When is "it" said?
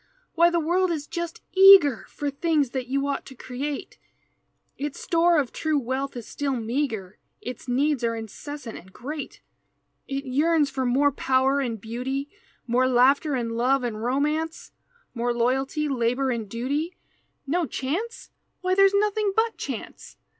10.07-10.25